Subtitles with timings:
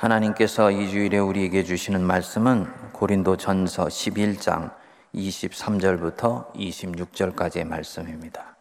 [0.00, 4.72] 하나님께서 이 주일에 우리에게 주시는 말씀은 고린도 전서 11장
[5.14, 8.56] 23절부터 26절까지의 말씀입니다.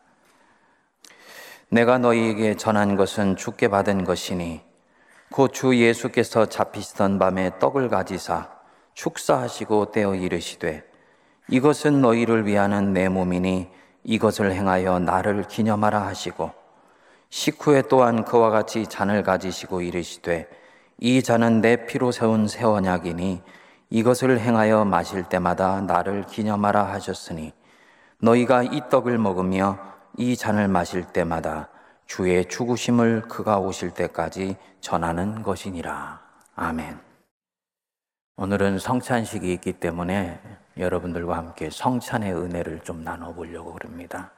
[1.70, 4.60] 내가 너희에게 전한 것은 주께 받은 것이니
[5.32, 8.50] 곧 주 예수께서 잡히시던 밤에 떡을 가지사
[8.94, 10.84] 축사하시고 떼어 이르시되
[11.48, 13.70] 이것은 너희를 위하는 내 몸이니
[14.04, 16.52] 이것을 행하여 나를 기념하라 하시고
[17.30, 20.59] 식후에 또한 그와 같이 잔을 가지시고 이르시되
[21.02, 23.42] 이 잔은 내 피로 세운 새 언약이니
[23.90, 27.54] 이것을 행하여 마실 때마다 나를 기념하라 하셨으니
[28.22, 29.80] 너희가 이 떡을 먹으며
[30.18, 31.70] 이 잔을 마실 때마다
[32.06, 36.20] 주의 죽으심을 그가 오실 때까지 전하는 것이니라.
[36.56, 37.00] 아멘.
[38.36, 40.42] 오늘은 성찬식이 있기 때문에
[40.78, 44.32] 여러분들과 함께 성찬의 은혜를 좀 나눠보려고 그럽니다.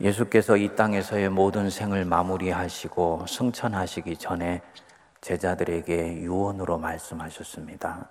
[0.00, 4.62] 예수께서 이 땅에서의 모든 생을 마무리하시고 승천하시기 전에
[5.26, 8.08] 제자들에게 유언으로 말씀하셨습니다.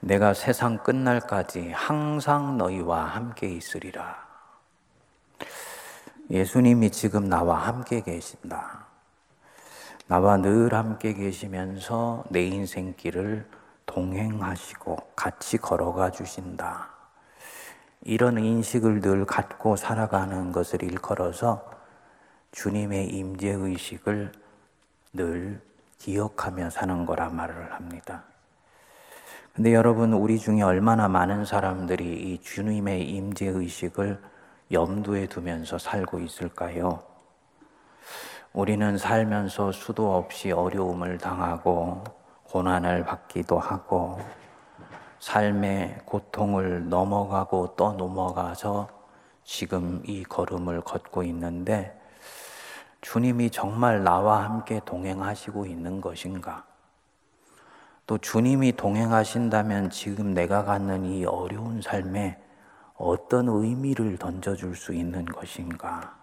[0.00, 4.28] 내가 세상 끝날까지 항상 너희와 함께 있으리라.
[6.28, 8.88] 예수님이 지금 나와 함께 계신다.
[10.06, 13.48] 나와 늘 함께 계시면서 내 인생길을
[13.86, 16.90] 동행하시고 같이 걸어가 주신다.
[18.02, 21.70] 이런 인식을 늘 갖고 살아가는 것을 일컬어서
[22.52, 24.32] 주님의 임재 의식을
[25.14, 25.69] 늘
[26.00, 28.24] 기억하며 사는 거라 말을 합니다.
[29.54, 34.20] 근데 여러분, 우리 중에 얼마나 많은 사람들이 이 주님의 임재 의식을
[34.72, 37.02] 염두에 두면서 살고 있을까요?
[38.52, 42.02] 우리는 살면서 수도 없이 어려움을 당하고
[42.44, 44.18] 고난을 받기도 하고
[45.20, 48.88] 삶의 고통을 넘어가고 또 넘어가서
[49.44, 51.99] 지금 이 걸음을 걷고 있는데
[53.00, 56.64] 주님이 정말 나와 함께 동행하시고 있는 것인가?
[58.06, 62.38] 또 주님이 동행하신다면 지금 내가 갖는 이 어려운 삶에
[62.94, 66.18] 어떤 의미를 던져줄 수 있는 것인가?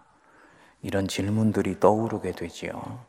[0.82, 3.00] 이런 질문들이 떠오르게 되지요.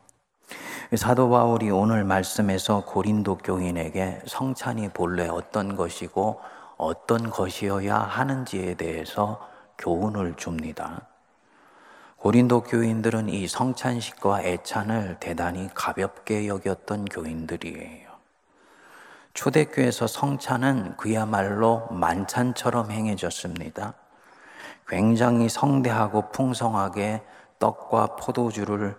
[0.96, 6.40] 사도 바울이 오늘 말씀에서 고린도 교인에게 성찬이 본래 어떤 것이고
[6.76, 9.46] 어떤 것이어야 하는지에 대해서
[9.78, 11.09] 교훈을 줍니다.
[12.20, 18.10] 고린도 교인들은 이 성찬식과 애찬을 대단히 가볍게 여겼던 교인들이에요.
[19.32, 23.94] 초대교회에서 성찬은 그야말로 만찬처럼 행해졌습니다.
[24.86, 27.22] 굉장히 성대하고 풍성하게
[27.58, 28.98] 떡과 포도주를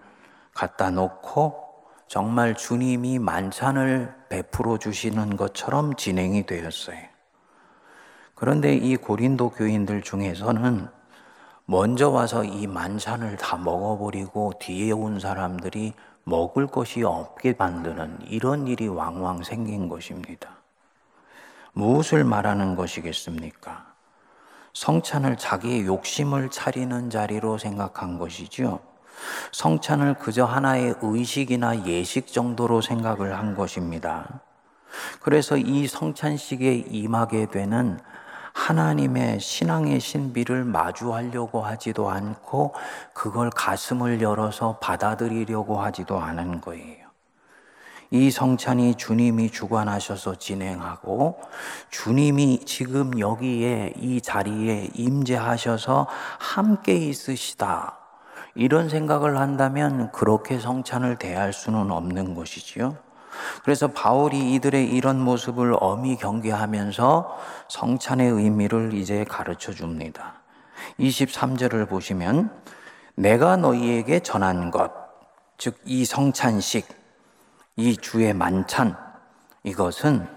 [0.56, 6.98] 갖다 놓고 정말 주님이 만찬을 베풀어 주시는 것처럼 진행이 되었어요.
[8.34, 11.01] 그런데 이 고린도 교인들 중에서는
[11.72, 15.94] 먼저 와서 이 만찬을 다 먹어버리고 뒤에 온 사람들이
[16.26, 20.50] 먹을 것이 없게 만드는 이런 일이 왕왕 생긴 것입니다.
[21.72, 23.86] 무엇을 말하는 것이겠습니까?
[24.74, 28.82] 성찬을 자기의 욕심을 차리는 자리로 생각한 것이죠.
[29.54, 34.42] 성찬을 그저 하나의 의식이나 예식 정도로 생각을 한 것입니다.
[35.22, 37.98] 그래서 이 성찬식에 임하게 되는
[38.54, 42.74] 하나님의 신앙의 신비를 마주하려고 하지도 않고
[43.14, 47.02] 그걸 가슴을 열어서 받아들이려고 하지도 않은 거예요.
[48.14, 51.40] 이 성찬이 주님이 주관하셔서 진행하고
[51.92, 56.08] 주님이 지금 여기에 이 자리에 임재하셔서
[56.38, 57.98] 함께 있으시다.
[58.54, 62.98] 이런 생각을 한다면 그렇게 성찬을 대할 수는 없는 것이지요.
[63.64, 67.38] 그래서 바울이 이들의 이런 모습을 엄히 경계하면서
[67.68, 70.42] 성찬의 의미를 이제 가르쳐 줍니다.
[71.00, 72.52] 23절을 보시면
[73.16, 74.92] 내가 너희에게 전한 것,
[75.58, 76.88] 즉 이 성찬식,
[77.76, 78.98] 이 주의 만찬,
[79.64, 80.28] 이것은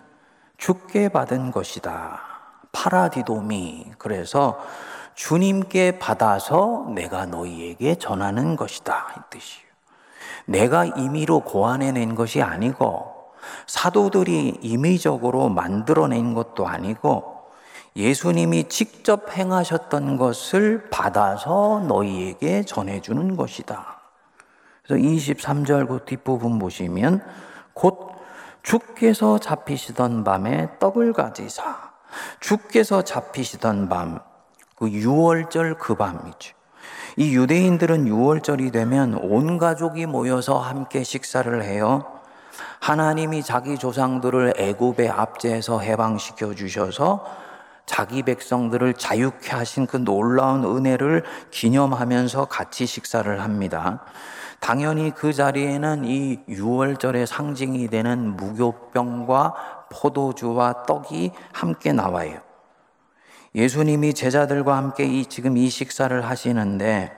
[0.59, 2.21] 죽게 받은 것이다.
[2.73, 3.93] 파라디도미.
[3.99, 4.61] 그래서
[5.15, 9.15] 주님께 받아서 내가 너희에게 전하는 것이다.
[9.17, 9.64] 이 뜻이에요.
[10.47, 13.13] 내가 임의로 고안해낸 것이 아니고
[13.67, 17.35] 사도들이 임의적으로 만들어낸 것도 아니고
[17.97, 24.01] 예수님이 직접 행하셨던 것을 받아서 너희에게 전해주는 것이다.
[24.83, 27.25] 그래서 23절 그 뒷부분 보시면
[27.73, 28.13] 곧
[28.63, 31.93] 주께서 잡히시던 밤에 떡을 가지사
[32.41, 34.19] 주께서 잡히시던 밤,
[34.77, 36.54] 그 6월절 그 밤이죠.
[37.17, 42.05] 이 유대인들은 6월절이 되면 온 가족이 모여서 함께 식사를 해요.
[42.81, 47.25] 하나님이 자기 조상들을 애굽의 압제에서 해방시켜 주셔서
[47.87, 54.03] 자기 백성들을 자유케 하신 그 놀라운 은혜를 기념하면서 같이 식사를 합니다.
[54.59, 59.55] 당연히 그 자리에는 이 6월절의 상징이 되는 무교병과
[59.91, 62.44] 포도주와 떡이 함께 나와요.
[63.55, 67.17] 예수님이 제자들과 함께 이, 지금 이 식사를 하시는데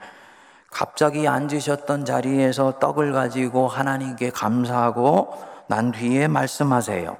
[0.70, 5.32] 갑자기 앉으셨던 자리에서 떡을 가지고 하나님께 감사하고
[5.68, 7.16] 난 뒤에 말씀하세요.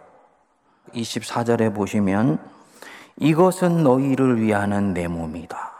[0.92, 2.38] 24절에 보시면
[3.16, 5.72] 이것은 너희를 위하는 내 몸이다.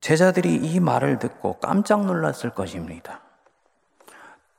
[0.00, 3.20] 제자들이 이 말을 듣고 깜짝 놀랐을 것입니다.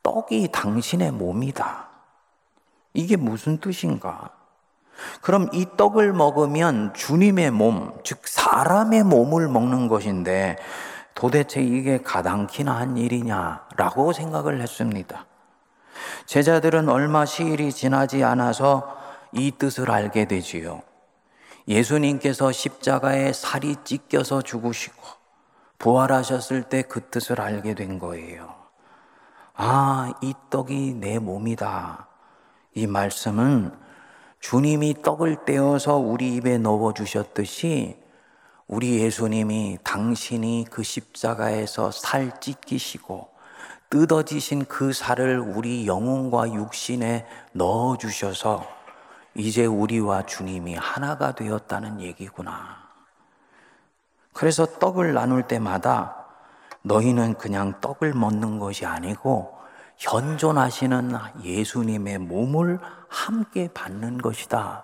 [0.04, 1.90] 떡이 당신의 몸이다.
[2.94, 4.37] 이게 무슨 뜻인가?
[5.22, 10.58] 그럼 이 떡을 먹으면 주님의 몸, 즉 사람의 몸을 먹는 것인데
[11.14, 15.26] 도대체 이게 가당키나 한 일이냐라고 생각을 했습니다.
[16.26, 18.96] 제자들은 얼마 시일이 지나지 않아서
[19.32, 20.82] 이 뜻을 알게 되지요.
[21.68, 25.18] 예수님께서 십자가에 살이 찢겨서 죽으시고
[25.80, 28.56] 부활하셨을 때 그 뜻을 알게 된 거예요.
[29.54, 32.08] 아, 이 떡이 내 몸이다.
[32.76, 33.72] 이 말씀은
[34.40, 37.98] 주님이 떡을 떼어서 우리 입에 넣어 주셨듯이
[38.68, 43.30] 우리 예수님이 당신이 그 십자가에서 살 찢기시고
[43.90, 48.68] 뜯어지신 그 살을 우리 영혼과 육신에 넣어 주셔서
[49.34, 52.88] 이제 우리와 주님이 하나가 되었다는 얘기구나.
[54.34, 56.26] 그래서 떡을 나눌 때마다
[56.82, 59.57] 너희는 그냥 떡을 먹는 것이 아니고
[59.98, 61.12] 현존하시는
[61.44, 62.80] 예수님의 몸을
[63.10, 64.84] 함께 받는 것이다.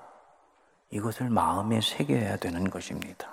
[0.90, 3.28] 이것을 마음에 새겨야 되는 것입니다.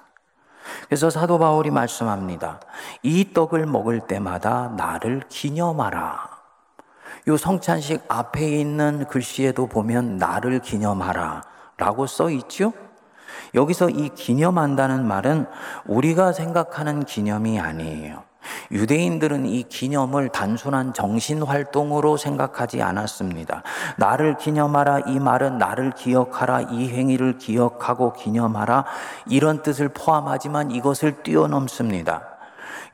[0.87, 2.61] 그래서 사도 바울이 말씀합니다.
[3.03, 6.29] 이 떡을 먹을 때마다 나를 기념하라.
[7.29, 11.43] 요 성찬식 앞에 있는 글씨에도 보면 나를 기념하라
[11.77, 12.73] 라고 써 있죠?
[13.55, 15.47] 여기서 이 기념한다는 말은
[15.87, 18.30] 우리가 생각하는 기념이 아니에요.
[18.71, 23.63] 유대인들은 이 기념을 단순한 정신 활동으로 생각하지 않았습니다.
[23.97, 28.85] 나를 기념하라 이 말은 나를 기억하라 이 행위를 기억하고 기념하라
[29.27, 32.23] 이런 뜻을 포함하지만 이것을 뛰어넘습니다.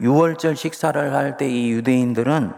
[0.00, 2.52] 6월절 식사를 할 때 이 유대인들은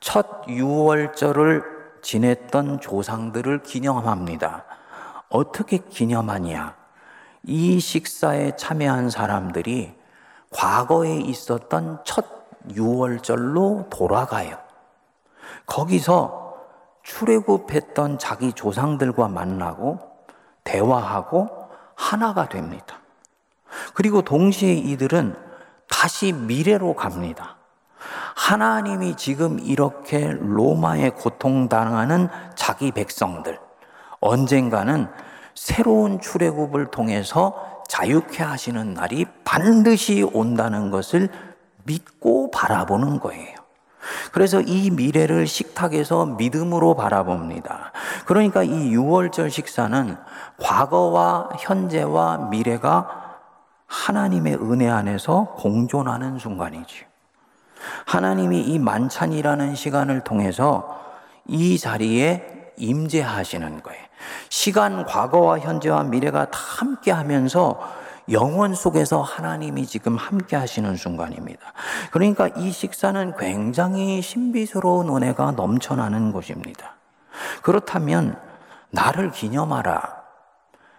[0.00, 1.62] 첫 6월절을
[2.02, 4.64] 지냈던 조상들을 기념합니다.
[5.28, 6.74] 어떻게 기념하냐?
[7.44, 9.94] 이 식사에 참여한 사람들이
[10.50, 14.58] 과거에 있었던 첫 6월절로 돌아가요.
[15.66, 16.54] 거기서
[17.02, 19.98] 출애굽했던 자기 조상들과 만나고
[20.64, 21.48] 대화하고
[21.94, 23.00] 하나가 됩니다.
[23.94, 25.36] 그리고 동시에 이들은
[25.88, 27.56] 다시 미래로 갑니다.
[28.36, 33.58] 하나님이 지금 이렇게 로마에 고통당하는 자기 백성들
[34.20, 35.08] 언젠가는
[35.54, 41.28] 새로운 출애굽을 통해서 자유케 하시는 날이 반드시 온다는 것을
[41.82, 43.56] 믿고 바라보는 거예요.
[44.30, 47.90] 그래서 이 미래를 식탁에서 믿음으로 바라봅니다.
[48.26, 50.16] 그러니까 이 6월절 식사는
[50.58, 53.38] 과거와 현재와 미래가
[53.88, 57.04] 하나님의 은혜 안에서 공존하는 순간이지요.
[58.06, 60.96] 하나님이 이 만찬이라는 시간을 통해서
[61.44, 64.09] 이 자리에 임재하시는 거예요.
[64.48, 67.80] 시간, 과거와 현재와 미래가 다 함께 하면서
[68.30, 71.60] 영원 속에서 하나님이 지금 함께 하시는 순간입니다.
[72.10, 76.94] 그러니까 이 식사는 굉장히 신비스러운 은혜가 넘쳐나는 것입니다.
[77.62, 78.38] 그렇다면
[78.90, 80.20] 나를 기념하라.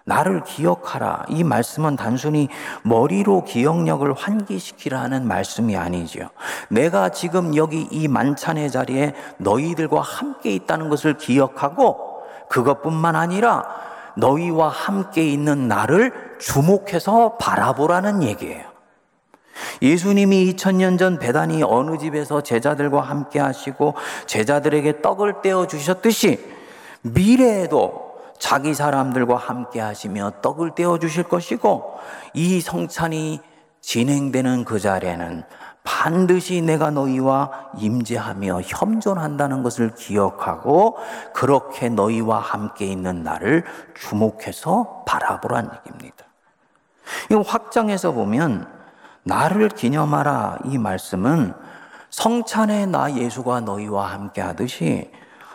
[0.04, 1.25] 나를 기억하라.
[1.30, 2.50] 이 말씀은 단순히
[2.84, 6.30] 머리로 기억력을 환기시키라는 말씀이 아니지요.
[6.70, 12.11] 내가 지금 여기 이 만찬의 자리에 너희들과 함께 있다는 것을 기억하고
[12.51, 13.63] 그것뿐만 아니라
[14.17, 18.70] 너희와 함께 있는 나를 주목해서 바라보라는 얘기예요.
[19.81, 26.43] 예수님이 2000년 전 배단이 어느 집에서 제자들과 함께 하시고 제자들에게 떡을 떼어 주셨듯이
[27.01, 32.00] 미래에도 자기 사람들과 함께 하시며 떡을 떼어 주실 것이고
[32.34, 33.39] 이 성찬이
[33.81, 35.43] 진행되는 그 자리에는
[35.84, 40.98] 반드시 내가 너희와 임재하며 협존한다는 것을 기억하고
[41.34, 43.64] 그렇게 너희와 함께 있는 나를
[43.96, 46.26] 주목해서 바라보란 얘기입니다.
[47.32, 48.68] 이 확장해서 보면
[49.24, 51.54] 나를 기념하라 이 말씀은
[52.10, 55.12] 성찬에 나 예수가 너희와 함께 하듯이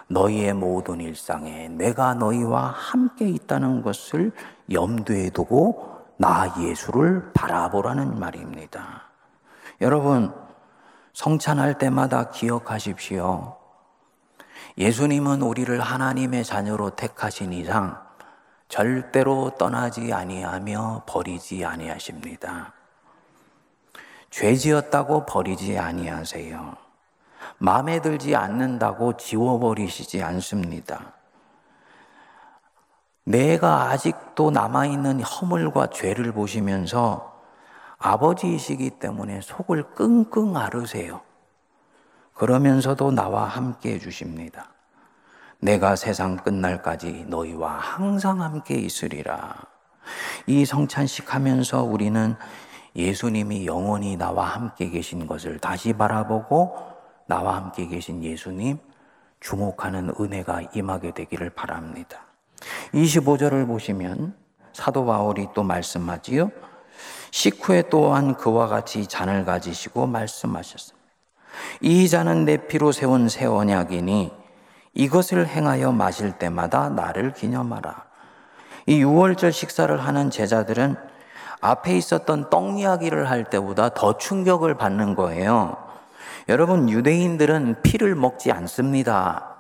[0.09, 4.33] 너희의 모든 일상에 내가 너희와 함께 있다는 것을
[4.71, 9.05] 염두에 두고 나 예수를 바라보라는 말입니다.
[9.80, 10.35] 여러분,
[11.12, 13.56] 성찬할 때마다 기억하십시오.
[14.78, 18.00] 예수님은 우리를 하나님의 자녀로 택하신 이상
[18.68, 22.73] 절대로 떠나지 아니하며 버리지 아니하십니다.
[24.30, 26.76] 죄 지었다고 버리지 아니하세요.
[27.59, 31.12] 마음에 들지 않는다고 지워버리시지 않습니다.
[33.25, 37.36] 내가 아직도 남아있는 허물과 죄를 보시면서
[37.98, 41.20] 아버지이시기 때문에 속을 끙끙 앓으세요.
[42.34, 44.70] 그러면서도 나와 함께 해주십니다.
[45.58, 49.54] 내가 세상 끝날까지 너희와 항상 함께 있으리라.
[50.46, 52.36] 이 성찬식 하면서 우리는
[52.94, 56.76] 예수님이 영원히 나와 함께 계신 것을 다시 바라보고
[57.26, 58.78] 나와 함께 계신 예수님
[59.40, 62.26] 주목하는 은혜가 임하게 되기를 바랍니다.
[62.92, 64.36] 25절을 보시면
[64.72, 66.50] 사도 바울이 또 말씀하지요.
[67.37, 71.07] 식후에 또한 그와 같이 잔을 가지시고 말씀하셨습니다.
[71.83, 74.33] 이 잔은 내 피로 세운 새 언약이니
[74.95, 78.07] 이것을 행하여 마실 때마다 나를 기념하라.
[78.87, 80.97] 이 6월절 식사를 하는 제자들은
[81.61, 85.76] 앞에 있었던 떡 이야기를 할 때보다 더 충격을 받는 거예요.
[86.49, 89.57] 여러분, 유대인들은 피를 먹지 않습니다.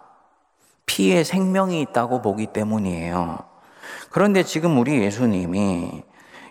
[0.86, 3.38] 피에 생명이 있다고 보기 때문이에요.
[4.08, 6.04] 그런데 지금 우리 예수님이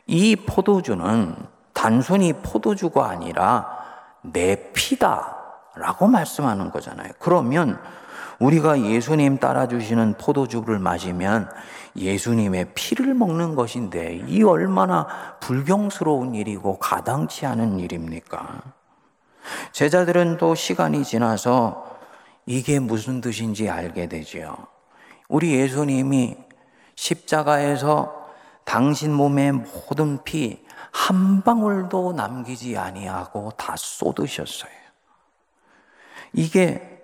[0.08, 1.36] 이 포도주는
[1.74, 3.68] 단순히 포도주가 아니라
[4.22, 5.36] 내 피다
[5.76, 7.12] 라고 말씀하는 거잖아요.
[7.20, 7.80] 그러면
[8.40, 11.50] 우리가 예수님 따라주시는 포도주를 마시면
[11.96, 15.08] 예수님의 피를 먹는 것인데 이 얼마나
[15.40, 18.62] 불경스러운 일이고 가당치 않은 일입니까?
[19.72, 21.86] 제자들은 또 시간이 지나서
[22.46, 24.56] 이게 무슨 뜻인지 알게 되지요.
[25.30, 26.38] 우리 예수님이
[26.96, 28.25] 십자가에서
[28.66, 34.72] 당신 몸의 모든 피 한 방울도 남기지 아니하고 다 쏟으셨어요.
[36.32, 37.04] 이게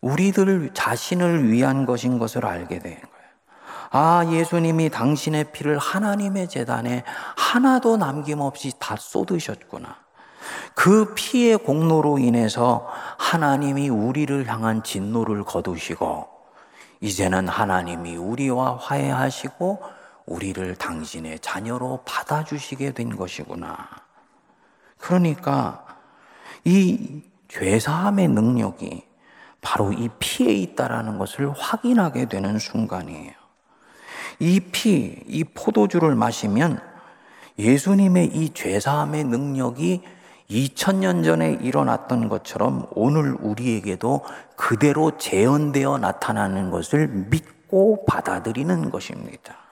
[0.00, 3.28] 우리들 자신을 위한 것인 것을 알게 된 거예요.
[3.90, 7.04] 아, 예수님이 당신의 피를 하나님의 재단에
[7.36, 9.96] 하나도 남김없이 다 쏟으셨구나.
[10.74, 16.28] 그 피의 공로로 인해서 하나님이 우리를 향한 진노를 거두시고,
[17.00, 19.97] 이제는 하나님이 우리와 화해하시고,
[20.28, 23.88] 우리를 당신의 자녀로 받아주시게 된 것이구나.
[24.98, 25.84] 그러니까,
[26.64, 29.04] 이 죄사함의 능력이
[29.60, 33.32] 바로 이 피에 있다라는 것을 확인하게 되는 순간이에요.
[34.40, 36.80] 이 피, 이 포도주를 마시면
[37.58, 40.02] 예수님의 이 죄사함의 능력이
[40.48, 44.24] 2000년 전에 일어났던 것처럼 오늘 우리에게도
[44.56, 49.67] 그대로 재현되어 나타나는 것을 믿고 받아들이는 것입니다.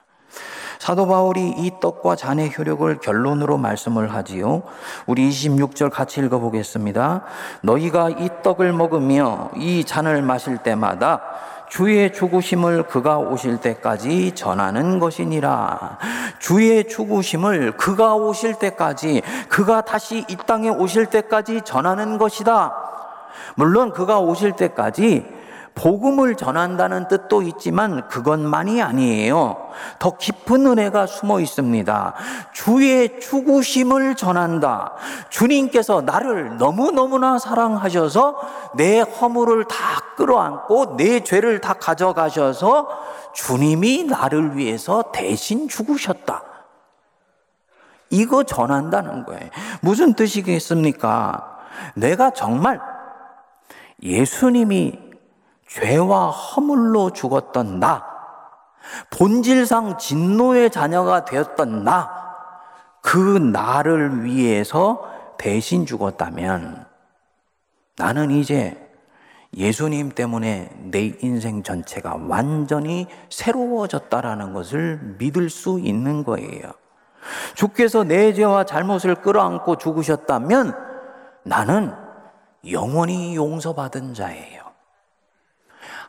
[0.79, 4.63] 사도 바울이 이 떡과 잔의 효력을 결론으로 말씀을 하지요.
[5.05, 7.23] 우리 26절 같이 읽어 보겠습니다.
[7.61, 11.21] 너희가 이 떡을 먹으며 이 잔을 마실 때마다
[11.69, 15.97] 주의 죽으심을 그가 오실 때까지 전하는 것이니라.
[16.39, 22.73] 주의 죽으심을 그가 오실 때까지, 그가 다시 이 땅에 오실 때까지 전하는 것이다.
[23.55, 25.36] 물론 그가 오실 때까지
[25.77, 29.69] 복음을 전한다는 뜻도 있지만 그것만이 아니에요.
[29.99, 32.13] 더 깊은 은혜가 숨어 있습니다.
[32.51, 34.93] 주의 죽으심을 전한다.
[35.29, 38.39] 주님께서 나를 너무너무나 사랑하셔서
[38.75, 39.75] 내 허물을 다
[40.15, 42.87] 끌어안고 내 죄를 다 가져가셔서
[43.35, 46.43] 주님이 나를 위해서 대신 죽으셨다.
[48.09, 49.49] 이거 전한다는 거예요.
[49.81, 51.59] 무슨 뜻이겠습니까?
[51.93, 52.79] 내가 정말
[54.01, 55.06] 예수님이
[55.67, 58.05] 죄와 허물로 죽었던 나,
[59.09, 62.09] 본질상 진노의 자녀가 되었던 나,
[63.01, 65.05] 그 나를 위해서
[65.37, 66.85] 대신 죽었다면
[67.95, 68.83] 나는 이제
[69.55, 76.71] 예수님 때문에 내 인생 전체가 완전히 새로워졌다라는 것을 믿을 수 있는 거예요.
[77.55, 80.75] 주께서 내 죄와 잘못을 끌어안고 죽으셨다면
[81.43, 81.93] 나는
[82.69, 84.56] 영원히 용서받은 자예요.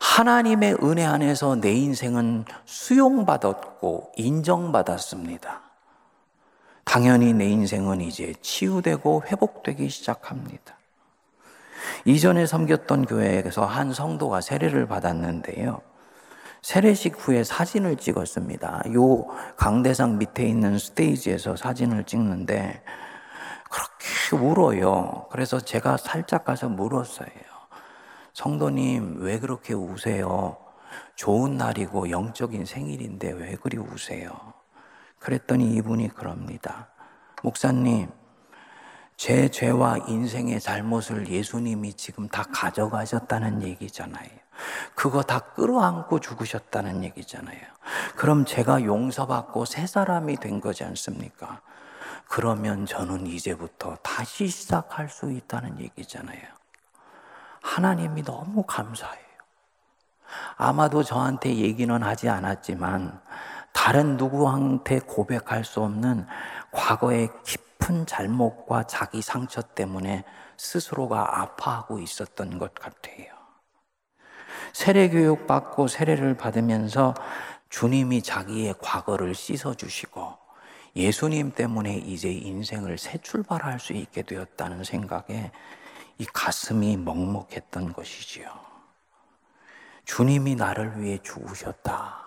[0.01, 5.63] 하나님의 은혜 안에서 내 인생은 수용받았고 인정받았습니다.
[6.85, 10.79] 당연히 내 인생은 이제 치유되고 회복되기 시작합니다.
[12.05, 15.81] 이전에 섬겼던 교회에서 한 성도가 세례를 받았는데요.
[16.63, 18.83] 세례식 후에 사진을 찍었습니다.
[18.95, 19.27] 요
[19.57, 22.83] 강대상 밑에 있는 스테이지에서 사진을 찍는데
[23.71, 25.27] 그렇게 울어요.
[25.31, 27.48] 그래서 제가 살짝 가서 물었어요.
[28.39, 30.57] 성도님, 왜 그렇게 우세요?
[31.17, 34.31] 좋은 날이고 영적인 생일인데 왜 그리 우세요?
[35.19, 36.87] 그랬더니 이분이 그럽니다.
[37.43, 38.09] 목사님,
[39.17, 44.29] 제 죄와 인생의 잘못을 예수님이 지금 다 가져가셨다는 얘기잖아요.
[44.95, 47.61] 그거 다 끌어안고 죽으셨다는 얘기잖아요.
[48.15, 51.61] 그럼 제가 용서받고 새 사람이 된 거지 않습니까?
[52.29, 56.59] 그러면 저는 이제부터 다시 시작할 수 있다는 얘기잖아요.
[57.63, 59.29] 하나님이 너무 감사해요.
[60.57, 63.21] 아마도 저한테 얘기는 하지 않았지만
[63.73, 66.27] 다른 누구한테 고백할 수 없는
[66.71, 70.25] 과거의 깊은 잘못과 자기 상처 때문에
[70.57, 73.27] 스스로가 아파하고 있었던 것 같아요.
[74.73, 77.15] 세례 교육 받고 세례를 받으면서
[77.71, 80.37] 주님이 자기의 과거를 씻어 주시고
[80.97, 85.53] 예수님 때문에 이제 인생을 새 출발할 수 있게 되었다는 생각에
[86.19, 88.51] 이 가슴이 먹먹했던 것이지요.
[90.05, 92.27] 주님이 나를 위해 죽으셨다.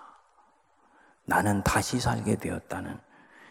[1.24, 2.98] 나는 다시 살게 되었다는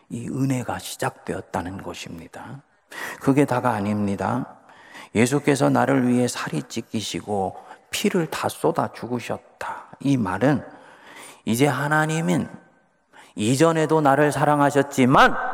[0.10, 2.62] 이 은혜가 시작되었다는 것입니다.
[3.21, 4.57] 그게 다가 아닙니다.
[5.13, 7.57] 예수께서 나를 위해 살이 찢기시고
[7.91, 9.88] 피를 다 쏟아 죽으셨다.
[10.00, 10.65] 이 말은
[11.45, 12.50] 이제 하나님은
[13.36, 15.50] 이전에도 나를 사랑하셨지만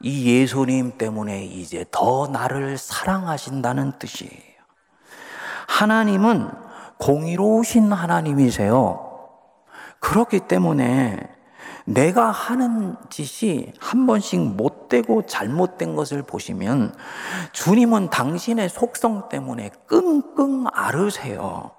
[0.00, 4.32] 이 예수님 때문에 이제 더 나를 사랑하신다는 뜻이에요.
[5.66, 6.50] 하나님은
[6.98, 9.04] 공의로우신 하나님이세요.
[10.00, 11.18] 그렇기 때문에
[11.84, 16.94] 내가 하는 짓이 한 번씩 못되고 잘못된 것을 보시면
[17.52, 21.70] 주님은 당신의 속성 때문에 끙끙 앓으세요.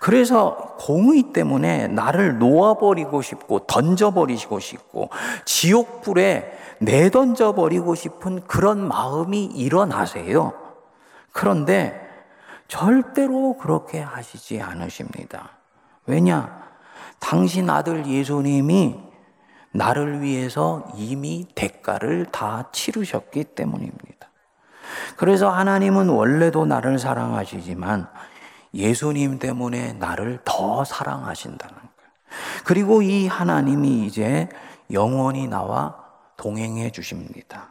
[0.00, 5.10] 그래서 공의 때문에 나를 놓아버리고 싶고 던져버리고 싶고
[5.44, 10.52] 지옥불에 내던져 버리고 싶은 그런 마음이 일어나세요.
[11.30, 12.00] 그런데
[12.66, 15.50] 절대로 그렇게 하시지 않으십니다.
[16.06, 16.62] 왜냐?
[17.20, 18.98] 당신 아들 예수님이
[19.70, 24.28] 나를 위해서 이미 대가를 다 치르셨기 때문입니다.
[25.16, 28.08] 그래서 하나님은 원래도 나를 사랑하시지만
[28.74, 31.92] 예수님 때문에 나를 더 사랑하신다는 거예요.
[32.64, 34.48] 그리고 이 하나님이 이제
[34.90, 36.01] 영원히 나와
[36.42, 37.68] 동행해 주십니다.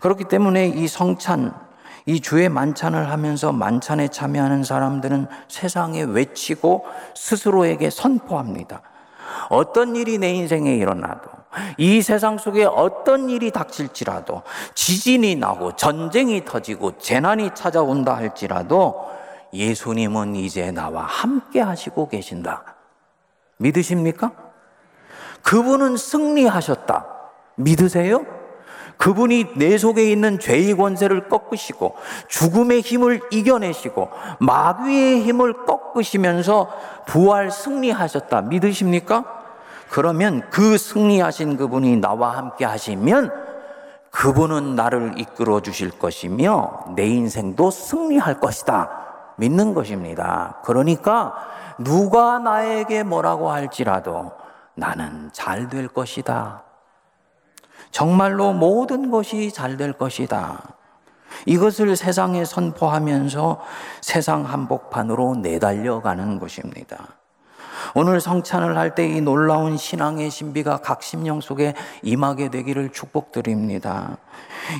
[0.00, 1.54] 그렇기 때문에 이 성찬,
[2.06, 8.82] 이 주의 만찬을 하면서 만찬에 참여하는 사람들은 세상에 외치고 스스로에게 선포합니다.
[9.50, 11.30] 어떤 일이 내 인생에 일어나도
[11.76, 14.42] 이 세상 속에 어떤 일이 닥칠지라도
[14.74, 19.08] 지진이 나고 전쟁이 터지고 재난이 찾아온다 할지라도
[19.52, 22.74] 예수님은 이제 나와 함께 하시고 계신다.
[23.58, 24.32] 믿으십니까?
[25.42, 27.17] 그분은 승리하셨다.
[27.58, 28.24] 믿으세요?
[28.96, 31.94] 그분이 내 속에 있는 죄의 권세를 꺾으시고
[32.26, 36.68] 죽음의 힘을 이겨내시고 마귀의 힘을 꺾으시면서
[37.06, 38.42] 부활 승리하셨다.
[38.42, 39.24] 믿으십니까?
[39.90, 43.32] 그러면 그 승리하신 그분이 나와 함께 하시면
[44.10, 48.90] 그분은 나를 이끌어 주실 것이며 내 인생도 승리할 것이다.
[49.36, 50.58] 믿는 것입니다.
[50.64, 51.34] 그러니까
[51.78, 54.32] 누가 나에게 뭐라고 할지라도
[54.74, 56.67] 나는 잘 될 것이다.
[57.90, 60.62] 정말로 모든 것이 잘 될 것이다.
[61.46, 63.60] 이것을 세상에 선포하면서
[64.00, 66.98] 세상 한복판으로 내달려가는 것입니다.
[67.94, 74.16] 오늘 성찬을 할 때 이 놀라운 신앙의 신비가 각 심령 속에 임하게 되기를 축복드립니다.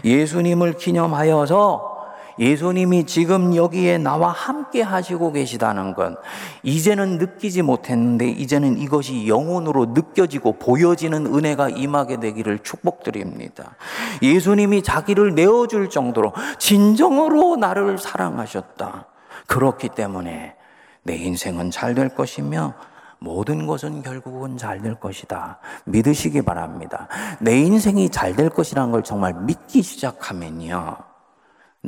[0.04, 1.97] 예수님을 기념하여서
[2.38, 6.16] 예수님이 지금 여기에 나와 함께 하시고 계시다는 것,
[6.62, 13.76] 이제는 느끼지 못했는데 이제는 이것이 영혼으로 느껴지고 보여지는 은혜가 임하게 되기를 축복드립니다.
[14.22, 19.06] 예수님이 자기를 내어줄 정도로 진정으로 나를 사랑하셨다.
[19.46, 20.54] 그렇기 때문에
[21.02, 22.74] 내 인생은 잘 될 것이며
[23.18, 25.58] 모든 것은 결국은 잘 될 것이다.
[25.86, 27.08] 믿으시기 바랍니다.
[27.40, 31.07] 내 인생이 잘 될 것이라는 걸 정말 믿기 시작하면요.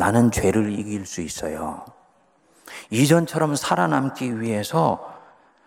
[0.01, 1.85] 나는 죄를 이길 수 있어요.
[2.89, 5.11] 이전처럼 살아남기 위해서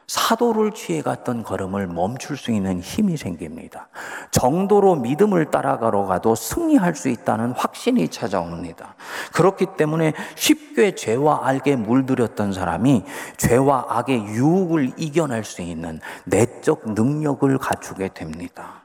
[0.08, 3.89] 사도를 취해 갔던 걸음을 멈출 수 있는 힘이 생깁니다.
[4.32, 8.96] 정도로 믿음을 따라가러 가도 승리할 수 있다는 확신이 찾아옵니다.
[9.34, 13.04] 그렇기 때문에 쉽게 죄와 악에 물들였던 사람이
[13.38, 18.83] 죄와 악의 유혹을 이겨낼 수 있는 내적 능력을 갖추게 됩니다.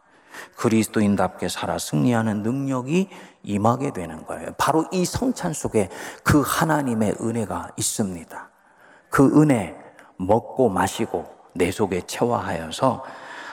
[0.57, 3.09] 그리스도인답게 살아 승리하는 능력이
[3.43, 4.51] 임하게 되는 거예요.
[4.59, 5.89] 바로 이 성찬 속에
[6.23, 8.51] 그 하나님의 은혜가 있습니다.
[9.11, 9.77] 그 은혜
[10.17, 13.05] 먹고 마시고 내 속에 체화하여서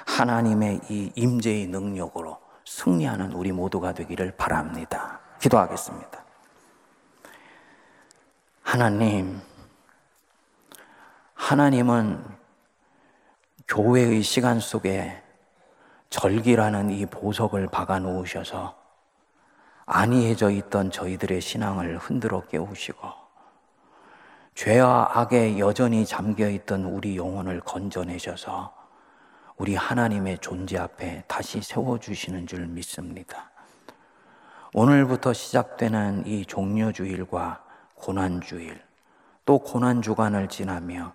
[0.05, 5.19] 하나님의 이 임재의 능력으로 승리하는 우리 모두가 되기를 바랍니다.
[5.39, 6.23] 기도하겠습니다.
[8.61, 9.39] 하나님,
[11.35, 12.23] 하나님은
[13.67, 15.21] 교회의 시간 속에
[16.15, 18.73] 절기라는 이 보석을 박아 놓으셔서
[19.85, 23.09] 안이해져 있던 저희들의 신앙을 흔들어 깨우시고
[24.53, 28.73] 죄와 악에 여전히 잠겨 있던 우리 영혼을 건져내셔서
[29.57, 33.51] 우리 하나님의 존재 앞에 다시 세워주시는 줄 믿습니다.
[34.73, 37.61] 오늘부터 시작되는 이 종료주일과
[37.95, 38.81] 고난주일,
[39.43, 41.11] 또 고난 주간을 지나며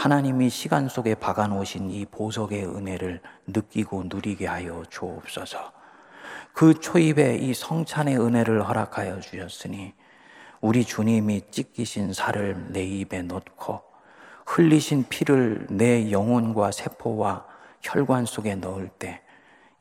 [0.00, 5.72] 하나님이 시간 속에 박아 놓으신 이 보석의 은혜를 느끼고 누리게 하여 주옵소서.
[6.54, 9.92] 그 초입에 이 성찬의 은혜를 허락하여 주셨으니
[10.62, 13.82] 우리 주님이 찢기신 살을 내 입에 넣고
[14.46, 17.44] 흘리신 피를 내 영혼과 세포와
[17.82, 19.20] 혈관 속에 넣을 때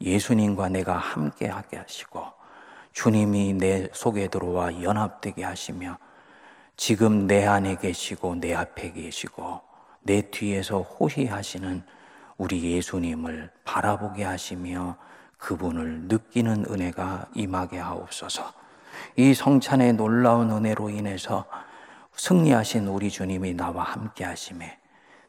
[0.01, 2.25] 예수님과 내가 함께 하게 하시고
[2.91, 5.97] 주님이 내 속에 들어와 연합되게 하시며
[6.75, 9.68] 지금 내 안에 계시고 내 앞에 계시고
[10.01, 11.83] 내 뒤에서 호위하시는
[12.37, 14.97] 우리 예수님을 바라보게 하시며
[15.37, 18.51] 그분을 느끼는 은혜가 임하게 하옵소서.
[19.15, 21.45] 이 성찬의 놀라운 은혜로 인해서
[22.13, 24.77] 승리하신 우리 주님이 나와 함께 하심에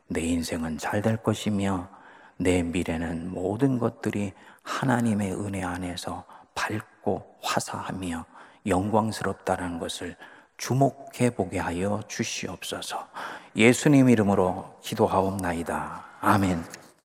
[0.08, 1.88] 내 인생은 잘 될 것이며
[2.36, 8.24] 내 미래는 모든 것들이 하나님의 은혜 안에서 밝고 화사하며
[8.66, 10.16] 영광스럽다는 것을
[10.60, 13.08] 주목해 보게 하여 주시옵소서.
[13.56, 16.04] 예수님 이름으로 기도하옵나이다.
[16.20, 16.62] 아멘.